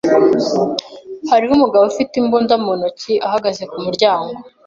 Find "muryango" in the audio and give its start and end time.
3.85-4.33